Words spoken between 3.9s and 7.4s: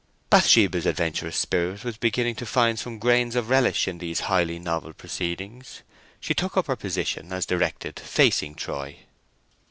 these highly novel proceedings. She took up her position